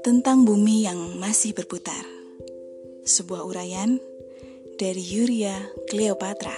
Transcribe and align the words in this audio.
Tentang 0.00 0.48
bumi 0.48 0.88
yang 0.88 1.20
masih 1.20 1.52
berputar. 1.52 2.00
Sebuah 3.04 3.44
uraian 3.44 4.00
dari 4.80 5.04
Yuria 5.04 5.68
Cleopatra. 5.92 6.56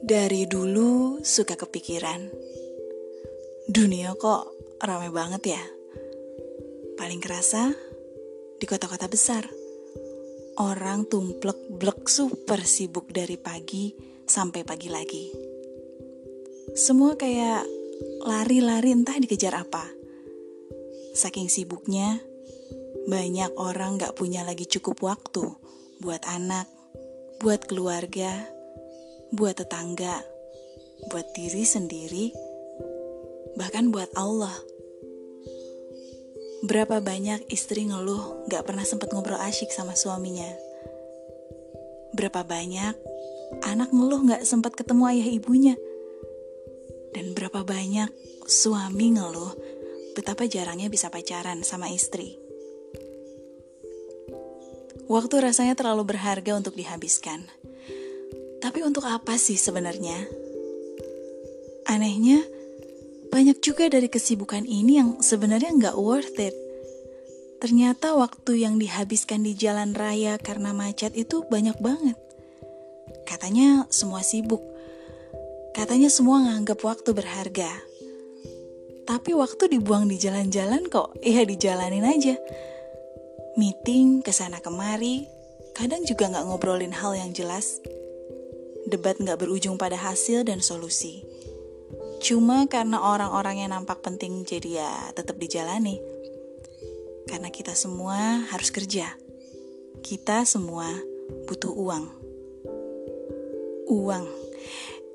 Dari 0.00 0.48
dulu 0.48 1.20
suka 1.20 1.52
kepikiran. 1.60 2.32
Dunia 3.68 4.16
kok 4.16 4.56
ramai 4.80 5.12
banget 5.12 5.52
ya. 5.52 5.62
Paling 6.96 7.20
kerasa 7.20 7.76
di 8.56 8.64
kota-kota 8.64 9.04
besar. 9.12 9.44
Orang 10.56 11.04
tumplek 11.12 11.60
blek 11.76 12.08
super 12.08 12.64
sibuk 12.64 13.12
dari 13.12 13.36
pagi 13.36 14.13
sampai 14.24 14.64
pagi 14.64 14.88
lagi. 14.88 15.24
Semua 16.74 17.14
kayak 17.14 17.62
lari-lari 18.24 18.90
entah 18.90 19.16
dikejar 19.20 19.54
apa 19.54 20.04
Saking 21.14 21.46
sibuknya, 21.46 22.18
banyak 23.06 23.54
orang 23.54 24.02
gak 24.02 24.18
punya 24.18 24.42
lagi 24.42 24.66
cukup 24.66 24.98
waktu 24.98 25.46
buat 26.02 26.26
anak, 26.26 26.66
buat 27.38 27.70
keluarga, 27.70 28.50
buat 29.30 29.54
tetangga, 29.54 30.26
buat 31.14 31.22
diri 31.38 31.62
sendiri, 31.62 32.34
bahkan 33.54 33.94
buat 33.94 34.10
Allah. 34.18 34.58
Berapa 36.66 36.98
banyak 36.98 37.46
istri 37.46 37.86
ngeluh 37.86 38.50
gak 38.50 38.66
pernah 38.66 38.82
sempat 38.82 39.14
ngobrol 39.14 39.38
asyik 39.38 39.70
sama 39.70 39.94
suaminya. 39.94 40.50
Berapa 42.10 42.42
banyak 42.42 42.98
anak 43.64 43.90
ngeluh 43.94 44.24
gak 44.28 44.42
sempat 44.46 44.76
ketemu 44.76 45.02
ayah 45.14 45.28
ibunya. 45.30 45.74
Dan 47.14 47.32
berapa 47.34 47.62
banyak 47.62 48.10
suami 48.44 49.14
ngeluh 49.14 49.54
betapa 50.14 50.46
jarangnya 50.46 50.86
bisa 50.90 51.10
pacaran 51.10 51.66
sama 51.66 51.90
istri. 51.90 52.38
Waktu 55.04 55.34
rasanya 55.36 55.76
terlalu 55.76 56.16
berharga 56.16 56.56
untuk 56.56 56.72
dihabiskan. 56.74 57.44
Tapi 58.64 58.80
untuk 58.80 59.04
apa 59.04 59.36
sih 59.36 59.60
sebenarnya? 59.60 60.16
Anehnya, 61.84 62.40
banyak 63.28 63.60
juga 63.60 63.92
dari 63.92 64.08
kesibukan 64.08 64.64
ini 64.64 64.96
yang 64.96 65.20
sebenarnya 65.20 65.76
nggak 65.76 65.96
worth 66.00 66.40
it. 66.40 66.56
Ternyata 67.60 68.16
waktu 68.16 68.64
yang 68.64 68.80
dihabiskan 68.80 69.44
di 69.44 69.52
jalan 69.52 69.92
raya 69.92 70.40
karena 70.40 70.72
macet 70.72 71.12
itu 71.12 71.44
banyak 71.52 71.76
banget. 71.84 72.16
Katanya 73.34 73.90
semua 73.90 74.22
sibuk. 74.22 74.62
Katanya 75.74 76.06
semua 76.06 76.38
nganggap 76.46 76.78
waktu 76.86 77.10
berharga. 77.10 77.66
Tapi 79.10 79.34
waktu 79.34 79.74
dibuang 79.74 80.06
di 80.06 80.22
jalan-jalan 80.22 80.86
kok, 80.86 81.18
ya 81.18 81.42
dijalanin 81.42 82.06
aja. 82.06 82.38
Meeting 83.58 84.22
ke 84.22 84.30
sana 84.30 84.62
kemari, 84.62 85.26
kadang 85.74 86.06
juga 86.06 86.30
nggak 86.30 86.46
ngobrolin 86.46 86.94
hal 86.94 87.18
yang 87.18 87.34
jelas. 87.34 87.82
Debat 88.86 89.18
nggak 89.18 89.42
berujung 89.42 89.82
pada 89.82 89.98
hasil 89.98 90.46
dan 90.46 90.62
solusi. 90.62 91.26
Cuma 92.22 92.70
karena 92.70 93.02
orang-orang 93.02 93.66
yang 93.66 93.74
nampak 93.74 93.98
penting 93.98 94.46
jadi 94.46 94.78
ya 94.78 94.92
tetap 95.10 95.42
dijalani. 95.42 95.98
Karena 97.26 97.50
kita 97.50 97.74
semua 97.74 98.46
harus 98.46 98.70
kerja. 98.70 99.10
Kita 100.06 100.46
semua 100.46 100.86
butuh 101.50 101.74
uang. 101.74 102.23
Uang. 103.94 104.26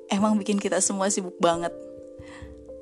Emang 0.08 0.40
bikin 0.40 0.56
kita 0.56 0.80
semua 0.80 1.12
sibuk 1.12 1.36
banget. 1.36 1.76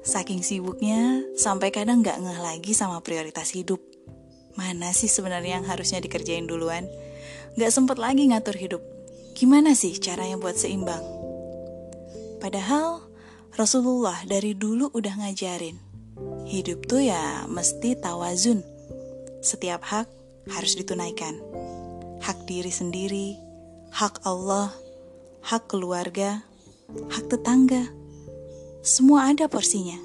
Saking 0.06 0.46
sibuknya, 0.46 1.27
sampai 1.34 1.74
kadang 1.74 2.06
gak 2.06 2.22
ngeh 2.22 2.38
lagi 2.38 2.70
sama 2.70 3.02
prioritas 3.02 3.50
hidup. 3.50 3.82
Mana 4.54 4.94
sih 4.94 5.10
sebenarnya 5.10 5.59
yang 5.59 5.66
harusnya 5.66 5.98
dikerjain 5.98 6.47
duluan? 6.47 6.86
Gak 7.59 7.75
sempet 7.75 7.98
lagi 7.98 8.31
ngatur 8.31 8.54
hidup. 8.54 8.82
Gimana 9.34 9.75
sih 9.75 9.98
caranya 9.98 10.38
buat 10.38 10.54
seimbang? 10.54 11.03
Padahal 12.38 13.03
Rasulullah 13.59 14.22
dari 14.22 14.54
dulu 14.54 14.94
udah 14.94 15.19
ngajarin. 15.19 15.75
Hidup 16.47 16.86
tuh 16.86 17.03
ya 17.10 17.42
mesti 17.50 17.98
tawazun. 17.98 18.62
Setiap 19.42 19.82
hak 19.82 20.06
harus 20.54 20.78
ditunaikan. 20.78 21.34
Hak 22.22 22.47
diri 22.47 22.70
sendiri, 22.70 23.34
hak 23.94 24.22
Allah, 24.26 24.70
hak 25.48 25.64
keluarga, 25.64 26.44
hak 27.09 27.32
tetangga, 27.32 27.88
semua 28.84 29.32
ada 29.32 29.48
porsinya. 29.48 29.97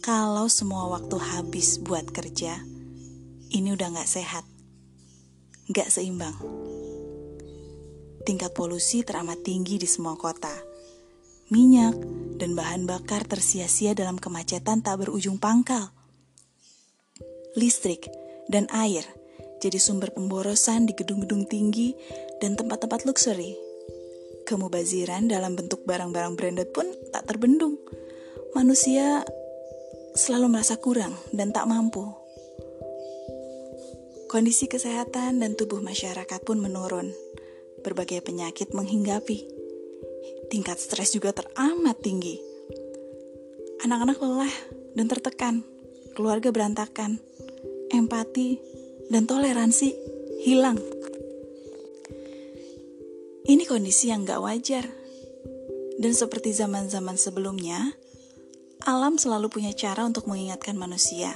Kalau 0.00 0.48
semua 0.48 0.88
waktu 0.88 1.20
habis 1.20 1.76
buat 1.76 2.08
kerja, 2.08 2.56
ini 3.52 3.76
udah 3.76 3.92
gak 3.92 4.08
sehat, 4.08 4.48
gak 5.68 5.92
seimbang. 5.92 6.32
Tingkat 8.24 8.56
polusi 8.56 9.04
teramat 9.04 9.44
tinggi 9.44 9.76
di 9.76 9.84
semua 9.84 10.16
kota. 10.16 10.56
Minyak 11.52 11.92
dan 12.40 12.56
bahan 12.56 12.88
bakar 12.88 13.28
tersia-sia 13.28 13.92
dalam 13.92 14.16
kemacetan 14.16 14.80
tak 14.80 15.04
berujung 15.04 15.36
pangkal. 15.36 15.92
Listrik 17.60 18.08
dan 18.48 18.72
air 18.72 19.04
jadi 19.60 19.76
sumber 19.76 20.16
pemborosan 20.16 20.88
di 20.88 20.96
gedung-gedung 20.96 21.44
tinggi 21.44 21.92
dan 22.40 22.56
tempat-tempat 22.56 23.04
luxury 23.04 23.63
Kemubaziran 24.44 25.24
dalam 25.24 25.56
bentuk 25.56 25.88
barang-barang 25.88 26.36
branded 26.36 26.68
pun 26.76 26.84
tak 27.08 27.24
terbendung. 27.24 27.80
Manusia 28.52 29.24
selalu 30.12 30.52
merasa 30.52 30.76
kurang 30.76 31.16
dan 31.32 31.48
tak 31.48 31.64
mampu. 31.64 32.04
Kondisi 34.28 34.68
kesehatan 34.68 35.40
dan 35.40 35.56
tubuh 35.56 35.80
masyarakat 35.80 36.40
pun 36.44 36.60
menurun. 36.60 37.08
Berbagai 37.80 38.20
penyakit 38.20 38.76
menghinggapi. 38.76 39.48
Tingkat 40.52 40.76
stres 40.76 41.16
juga 41.16 41.32
teramat 41.32 41.98
tinggi. 42.04 42.36
Anak-anak 43.80 44.18
lelah 44.20 44.54
dan 44.92 45.06
tertekan. 45.08 45.54
Keluarga 46.12 46.52
berantakan. 46.52 47.16
Empati 47.88 48.60
dan 49.08 49.24
toleransi 49.24 49.88
hilang. 50.44 50.93
Ini 53.44 53.68
kondisi 53.68 54.08
yang 54.08 54.24
gak 54.24 54.40
wajar. 54.40 54.88
Dan 56.00 56.16
seperti 56.16 56.56
zaman-zaman 56.56 57.20
sebelumnya, 57.20 57.92
alam 58.88 59.20
selalu 59.20 59.52
punya 59.52 59.76
cara 59.76 60.08
untuk 60.08 60.24
mengingatkan 60.24 60.80
manusia 60.80 61.28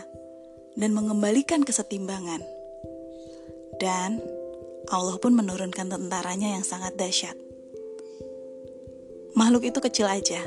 dan 0.72 0.96
mengembalikan 0.96 1.68
kesetimbangan. 1.68 2.40
Dan 3.76 4.24
Allah 4.88 5.20
pun 5.20 5.36
menurunkan 5.36 5.92
tentaranya 5.92 6.56
yang 6.56 6.64
sangat 6.64 6.96
dahsyat. 6.96 7.36
Makhluk 9.36 9.68
itu 9.68 9.76
kecil 9.76 10.08
aja. 10.08 10.40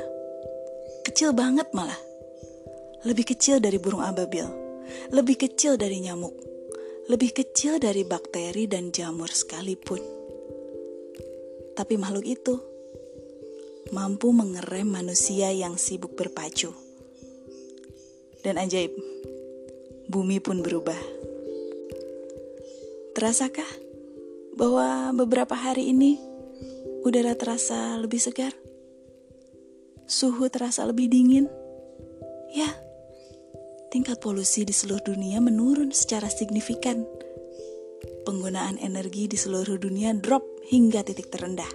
Kecil 1.06 1.30
banget 1.30 1.70
malah. 1.70 1.98
Lebih 3.06 3.38
kecil 3.38 3.62
dari 3.62 3.78
burung 3.78 4.02
ababil. 4.02 4.50
Lebih 5.14 5.46
kecil 5.46 5.78
dari 5.78 6.02
nyamuk. 6.02 6.34
Lebih 7.06 7.30
kecil 7.38 7.78
dari 7.78 8.02
bakteri 8.02 8.66
dan 8.66 8.90
jamur 8.90 9.30
sekalipun. 9.30 10.21
Tapi 11.72 11.96
makhluk 11.96 12.26
itu 12.28 12.60
mampu 13.92 14.32
mengerem 14.32 14.88
manusia 14.88 15.52
yang 15.52 15.76
sibuk 15.76 16.16
berpacu. 16.16 16.72
Dan 18.42 18.58
ajaib, 18.58 18.90
bumi 20.10 20.42
pun 20.42 20.64
berubah. 20.64 20.98
Terasakah 23.12 23.68
bahwa 24.56 25.12
beberapa 25.14 25.54
hari 25.54 25.92
ini 25.92 26.18
udara 27.04 27.36
terasa 27.36 27.96
lebih 28.00 28.18
segar? 28.18 28.56
Suhu 30.08 30.48
terasa 30.52 30.84
lebih 30.84 31.08
dingin? 31.08 31.46
Ya, 32.52 32.68
tingkat 33.88 34.20
polusi 34.20 34.64
di 34.68 34.74
seluruh 34.76 35.04
dunia 35.04 35.40
menurun 35.40 35.92
secara 35.92 36.28
signifikan. 36.28 37.04
Penggunaan 38.22 38.78
energi 38.78 39.26
di 39.26 39.34
seluruh 39.34 39.82
dunia 39.82 40.14
drop 40.14 40.46
hingga 40.70 41.02
titik 41.02 41.26
terendah. 41.28 41.68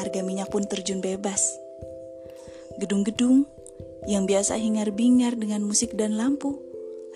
Harga 0.00 0.20
minyak 0.24 0.48
pun 0.48 0.64
terjun 0.64 1.04
bebas. 1.04 1.52
Gedung-gedung 2.80 3.44
yang 4.08 4.24
biasa 4.24 4.56
hingar-bingar 4.56 5.36
dengan 5.36 5.64
musik 5.68 5.92
dan 5.92 6.16
lampu 6.16 6.56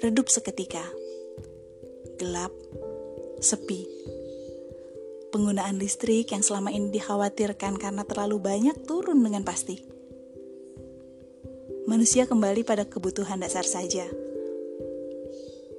redup 0.05 0.29
seketika. 0.29 0.82
Gelap, 2.20 2.53
sepi. 3.41 3.88
Penggunaan 5.32 5.81
listrik 5.81 6.29
yang 6.37 6.44
selama 6.44 6.69
ini 6.69 6.93
dikhawatirkan 6.93 7.81
karena 7.81 8.05
terlalu 8.05 8.37
banyak 8.37 8.76
turun 8.85 9.25
dengan 9.25 9.41
pasti. 9.41 9.81
Manusia 11.88 12.29
kembali 12.29 12.62
pada 12.62 12.85
kebutuhan 12.85 13.41
dasar 13.41 13.65
saja. 13.65 14.05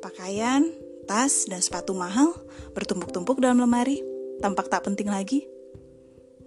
Pakaian, 0.02 0.68
tas, 1.14 1.46
dan 1.46 1.62
sepatu 1.62 1.94
mahal 1.94 2.34
bertumpuk-tumpuk 2.74 3.38
dalam 3.38 3.62
lemari 3.62 4.02
tampak 4.42 4.66
tak 4.66 4.90
penting 4.90 5.14
lagi. 5.14 5.46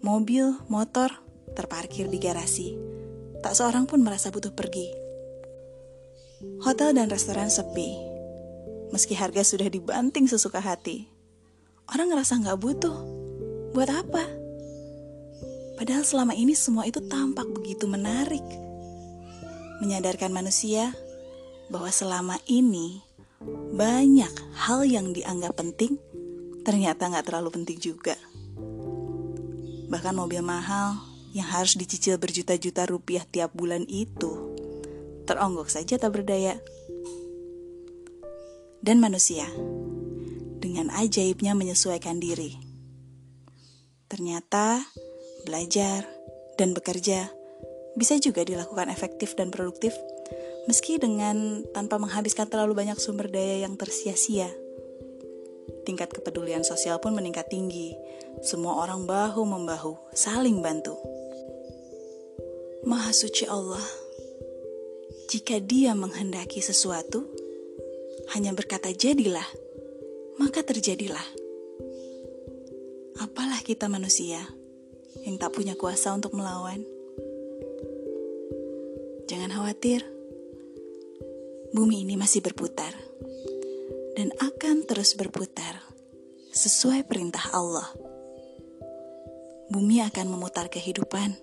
Mobil, 0.02 0.58
motor, 0.66 1.22
terparkir 1.54 2.10
di 2.10 2.18
garasi. 2.18 2.74
Tak 3.46 3.54
seorang 3.54 3.86
pun 3.86 4.02
merasa 4.02 4.34
butuh 4.34 4.50
pergi. 4.50 4.90
Hotel 6.66 6.98
dan 6.98 7.06
restoran 7.06 7.46
sepi. 7.46 7.94
Meski 8.90 9.14
harga 9.14 9.46
sudah 9.46 9.70
dibanting 9.70 10.26
sesuka 10.26 10.58
hati. 10.58 11.06
Orang 11.86 12.10
ngerasa 12.10 12.34
nggak 12.42 12.58
butuh. 12.58 12.96
Buat 13.70 13.90
apa? 13.94 14.24
Padahal 15.78 16.02
selama 16.02 16.34
ini 16.34 16.58
semua 16.58 16.90
itu 16.90 16.98
tampak 17.06 17.46
begitu 17.54 17.86
menarik. 17.86 18.42
Menyadarkan 19.78 20.34
manusia 20.34 20.90
bahwa 21.70 21.88
selama 21.94 22.42
ini 22.50 23.05
banyak 23.76 24.32
hal 24.56 24.80
yang 24.88 25.12
dianggap 25.12 25.56
penting 25.60 26.00
ternyata 26.66 27.06
nggak 27.06 27.30
terlalu 27.30 27.62
penting 27.62 27.78
juga. 27.78 28.16
Bahkan 29.86 30.14
mobil 30.18 30.42
mahal 30.42 30.98
yang 31.30 31.46
harus 31.46 31.78
dicicil 31.78 32.18
berjuta-juta 32.18 32.88
rupiah 32.90 33.22
tiap 33.22 33.54
bulan 33.54 33.86
itu 33.86 34.56
teronggok 35.28 35.70
saja 35.70 36.00
tak 36.00 36.16
berdaya. 36.16 36.58
Dan 38.82 39.02
manusia 39.02 39.46
dengan 40.62 40.90
ajaibnya 40.94 41.54
menyesuaikan 41.54 42.18
diri. 42.18 42.54
Ternyata 44.06 44.82
belajar 45.46 46.06
dan 46.58 46.74
bekerja 46.74 47.30
bisa 47.98 48.18
juga 48.18 48.42
dilakukan 48.46 48.90
efektif 48.90 49.34
dan 49.34 49.50
produktif 49.50 49.94
meski 50.66 50.98
dengan 50.98 51.62
tanpa 51.70 51.98
menghabiskan 51.98 52.50
terlalu 52.50 52.74
banyak 52.74 52.98
sumber 52.98 53.30
daya 53.30 53.66
yang 53.66 53.78
tersia-sia. 53.78 54.50
Tingkat 55.86 56.10
kepedulian 56.10 56.66
sosial 56.66 56.98
pun 56.98 57.14
meningkat 57.14 57.46
tinggi. 57.46 57.94
Semua 58.42 58.82
orang 58.82 59.06
bahu-membahu, 59.06 59.94
saling 60.12 60.58
bantu. 60.58 60.98
Maha 62.86 63.10
suci 63.14 63.46
Allah, 63.46 63.82
jika 65.26 65.58
Dia 65.58 65.94
menghendaki 65.94 66.62
sesuatu, 66.62 67.26
hanya 68.34 68.54
berkata 68.54 68.90
"jadilah", 68.94 69.46
maka 70.38 70.62
terjadilah. 70.62 71.26
Apalah 73.22 73.62
kita 73.62 73.90
manusia 73.90 74.42
yang 75.26 75.38
tak 75.38 75.54
punya 75.54 75.74
kuasa 75.74 76.14
untuk 76.14 76.34
melawan. 76.34 76.82
Jangan 79.26 79.50
khawatir, 79.50 80.06
bumi 81.76 82.08
ini 82.08 82.16
masih 82.16 82.40
berputar 82.40 82.96
dan 84.16 84.32
akan 84.40 84.88
terus 84.88 85.12
berputar 85.12 85.84
sesuai 86.48 87.04
perintah 87.04 87.52
Allah. 87.52 87.84
Bumi 89.68 90.00
akan 90.00 90.32
memutar 90.32 90.72
kehidupan, 90.72 91.36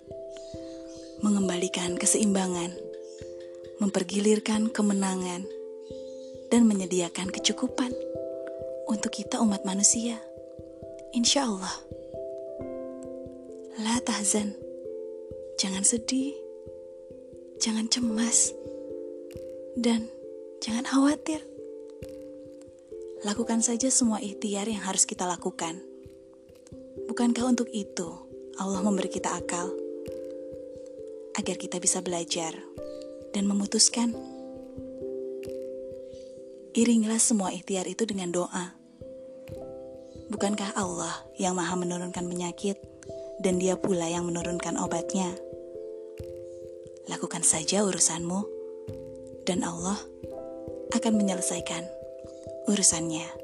mengembalikan 1.22 1.94
keseimbangan, 1.94 2.74
mempergilirkan 3.78 4.74
kemenangan, 4.74 5.46
dan 6.50 6.66
menyediakan 6.66 7.30
kecukupan 7.30 7.94
untuk 8.90 9.14
kita 9.14 9.38
umat 9.38 9.62
manusia. 9.62 10.18
Insya 11.14 11.46
Allah. 11.46 11.78
La 13.78 14.02
tahzan. 14.02 14.58
Jangan 15.62 15.86
sedih. 15.86 16.34
Jangan 17.62 17.86
cemas. 17.86 18.50
Dan 19.78 20.10
jangan 20.64 20.88
khawatir 20.88 21.44
Lakukan 23.24 23.64
saja 23.64 23.88
semua 23.88 24.20
ikhtiar 24.20 24.68
yang 24.68 24.84
harus 24.84 25.08
kita 25.08 25.24
lakukan. 25.24 25.80
Bukankah 27.08 27.48
untuk 27.48 27.72
itu 27.72 28.04
Allah 28.60 28.84
memberi 28.84 29.08
kita 29.08 29.32
akal 29.32 29.72
agar 31.32 31.56
kita 31.56 31.80
bisa 31.80 32.04
belajar 32.04 32.52
dan 33.32 33.48
memutuskan? 33.48 34.12
Iringilah 36.76 37.16
semua 37.16 37.48
ikhtiar 37.48 37.88
itu 37.88 38.04
dengan 38.04 38.28
doa. 38.28 38.76
Bukankah 40.28 40.76
Allah 40.76 41.24
yang 41.40 41.56
maha 41.56 41.80
menurunkan 41.80 42.28
penyakit 42.28 42.76
dan 43.40 43.56
dia 43.56 43.80
pula 43.80 44.04
yang 44.04 44.28
menurunkan 44.28 44.76
obatnya? 44.76 45.32
Lakukan 47.08 47.40
saja 47.40 47.88
urusanmu 47.88 48.44
dan 49.48 49.64
Allah 49.64 49.96
akan 50.94 51.18
menyelesaikan 51.18 51.82
urusannya. 52.70 53.43